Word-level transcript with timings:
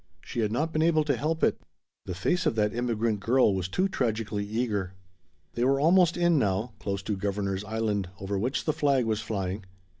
She 0.25 0.39
had 0.39 0.51
not 0.51 0.73
been 0.73 0.81
able 0.81 1.03
to 1.03 1.15
help 1.15 1.43
it. 1.43 1.61
The 2.07 2.15
face 2.15 2.47
of 2.47 2.55
that 2.55 2.73
immigrant 2.73 3.19
girl 3.19 3.53
was 3.53 3.67
too 3.67 3.87
tragically 3.87 4.43
eager. 4.43 4.93
They 5.53 5.63
were 5.63 5.79
almost 5.79 6.17
in 6.17 6.39
now, 6.39 6.73
close 6.79 7.03
to 7.03 7.15
Governor's 7.15 7.63
Island, 7.63 8.09
over 8.19 8.39
which 8.39 8.65
the 8.65 8.73
flag 8.73 9.05
was 9.05 9.21
flying. 9.21 9.63